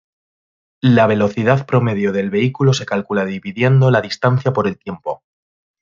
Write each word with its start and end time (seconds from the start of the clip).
La 0.81 1.05
velocidad 1.05 1.67
promedio 1.67 2.11
del 2.11 2.31
vehículo 2.31 2.73
se 2.73 2.87
calcula 2.87 3.23
dividiendo 3.23 3.91
la 3.91 4.01
distancia 4.01 4.51
por 4.51 4.67
el 4.67 4.79
tiempo. 4.79 5.21